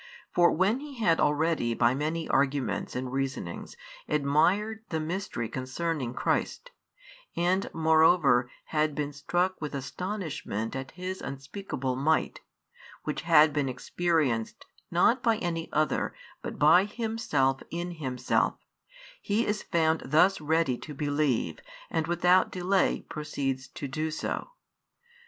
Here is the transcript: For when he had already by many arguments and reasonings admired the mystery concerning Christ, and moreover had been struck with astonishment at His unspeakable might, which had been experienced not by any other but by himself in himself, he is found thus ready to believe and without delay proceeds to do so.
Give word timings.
For 0.33 0.51
when 0.51 0.79
he 0.79 0.97
had 0.97 1.19
already 1.19 1.75
by 1.75 1.93
many 1.93 2.27
arguments 2.27 2.95
and 2.95 3.11
reasonings 3.13 3.77
admired 4.09 4.83
the 4.89 4.99
mystery 4.99 5.47
concerning 5.47 6.15
Christ, 6.15 6.71
and 7.35 7.69
moreover 7.71 8.49
had 8.73 8.95
been 8.95 9.13
struck 9.13 9.61
with 9.61 9.75
astonishment 9.75 10.75
at 10.75 10.89
His 10.97 11.21
unspeakable 11.21 11.95
might, 11.95 12.39
which 13.03 13.21
had 13.21 13.53
been 13.53 13.69
experienced 13.69 14.65
not 14.89 15.21
by 15.21 15.37
any 15.37 15.71
other 15.71 16.15
but 16.41 16.57
by 16.57 16.85
himself 16.85 17.61
in 17.69 17.91
himself, 17.91 18.55
he 19.21 19.45
is 19.45 19.61
found 19.61 20.01
thus 20.03 20.41
ready 20.41 20.79
to 20.79 20.95
believe 20.95 21.59
and 21.91 22.07
without 22.07 22.49
delay 22.51 23.01
proceeds 23.01 23.67
to 23.67 23.87
do 23.87 24.09
so. 24.09 24.49